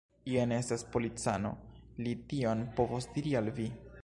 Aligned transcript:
Jen 0.35 0.53
estas 0.55 0.83
policano; 0.95 1.53
li 2.07 2.17
tion 2.33 2.67
povos 2.81 3.13
diri 3.19 3.41
al 3.43 3.55
vi. 3.61 3.73